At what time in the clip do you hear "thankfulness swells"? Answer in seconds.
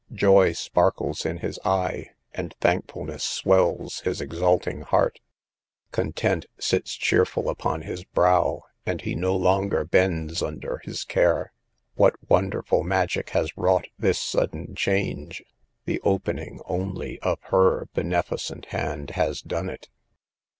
2.59-3.99